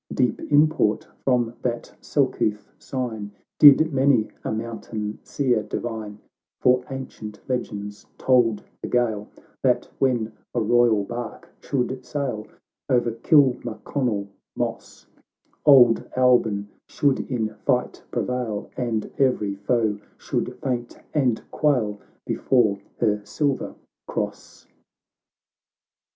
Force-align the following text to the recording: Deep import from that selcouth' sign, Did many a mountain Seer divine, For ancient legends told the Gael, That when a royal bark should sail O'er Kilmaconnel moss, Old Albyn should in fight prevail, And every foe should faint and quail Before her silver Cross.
Deep 0.15 0.39
import 0.51 1.07
from 1.23 1.53
that 1.61 1.93
selcouth' 2.01 2.71
sign, 2.79 3.29
Did 3.59 3.93
many 3.93 4.31
a 4.43 4.51
mountain 4.51 5.19
Seer 5.23 5.61
divine, 5.61 6.17
For 6.59 6.83
ancient 6.89 7.39
legends 7.47 8.07
told 8.17 8.63
the 8.81 8.87
Gael, 8.89 9.27
That 9.61 9.87
when 9.99 10.33
a 10.55 10.59
royal 10.59 11.03
bark 11.03 11.49
should 11.59 12.03
sail 12.03 12.47
O'er 12.89 13.11
Kilmaconnel 13.11 14.27
moss, 14.55 15.05
Old 15.67 16.03
Albyn 16.17 16.65
should 16.87 17.19
in 17.31 17.49
fight 17.63 18.01
prevail, 18.09 18.71
And 18.75 19.07
every 19.19 19.53
foe 19.53 19.99
should 20.17 20.57
faint 20.63 20.97
and 21.13 21.43
quail 21.51 21.99
Before 22.25 22.79
her 22.97 23.21
silver 23.23 23.75
Cross. 24.07 24.65